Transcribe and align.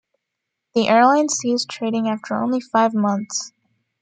The 0.73 0.87
airline 0.87 1.29
ceased 1.29 1.69
trading 1.69 2.07
after 2.07 2.33
only 2.33 2.59
five 2.59 2.95
months. 2.95 3.51